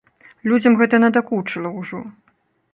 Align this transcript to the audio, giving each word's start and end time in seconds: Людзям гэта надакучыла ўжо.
Людзям 0.51 0.77
гэта 0.79 0.95
надакучыла 1.05 1.69
ўжо. 1.79 2.05